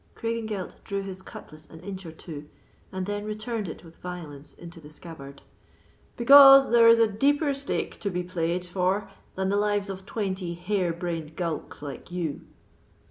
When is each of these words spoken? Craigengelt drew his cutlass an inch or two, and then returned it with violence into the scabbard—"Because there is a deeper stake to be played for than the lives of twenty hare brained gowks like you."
Craigengelt 0.15 0.83
drew 0.83 1.03
his 1.03 1.21
cutlass 1.21 1.67
an 1.69 1.79
inch 1.81 2.07
or 2.07 2.11
two, 2.11 2.49
and 2.91 3.05
then 3.05 3.23
returned 3.23 3.69
it 3.69 3.83
with 3.83 3.97
violence 3.97 4.55
into 4.55 4.79
the 4.81 4.89
scabbard—"Because 4.89 6.71
there 6.71 6.87
is 6.87 6.97
a 6.97 7.05
deeper 7.05 7.53
stake 7.53 7.99
to 7.99 8.09
be 8.09 8.23
played 8.23 8.65
for 8.65 9.11
than 9.35 9.49
the 9.49 9.57
lives 9.57 9.91
of 9.91 10.07
twenty 10.07 10.55
hare 10.55 10.91
brained 10.91 11.35
gowks 11.35 11.83
like 11.83 12.09
you." 12.09 12.41